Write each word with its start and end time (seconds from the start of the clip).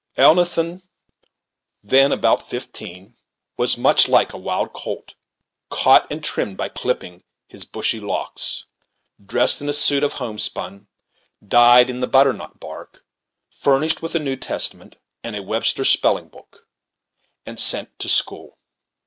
Elnathan, 0.17 0.81
then 1.83 2.11
about 2.11 2.41
fifteen, 2.41 3.15
was, 3.55 3.77
much 3.77 4.07
like 4.07 4.33
a 4.33 4.37
wild 4.39 4.73
colt, 4.73 5.13
caught 5.69 6.11
and 6.11 6.23
trimmed 6.23 6.57
by 6.57 6.69
clipping 6.69 7.23
his 7.47 7.65
bushy 7.65 7.99
locks; 7.99 8.65
dressed 9.23 9.61
in 9.61 9.69
a 9.69 9.73
suit 9.73 10.03
of 10.03 10.13
homespun, 10.13 10.87
dyed 11.47 11.87
in 11.87 11.99
the 11.99 12.07
butternut 12.07 12.59
bark; 12.59 13.05
furnished 13.51 14.01
with 14.01 14.15
a 14.15 14.19
"New 14.19 14.35
Testament" 14.35 14.97
and 15.23 15.35
a 15.35 15.43
"Webster's 15.43 15.89
Spelling 15.89 16.29
Book," 16.29 16.67
and 17.45 17.59
sent 17.59 17.99
to 17.99 18.09
school. 18.09 18.57